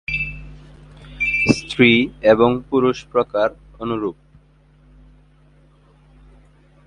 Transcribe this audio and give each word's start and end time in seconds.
স্ত্রী 1.59 1.91
এবং 2.23 2.49
পুরুষ 2.69 2.97
প্রকার 3.11 3.49
অনুরূপ। 3.79 4.17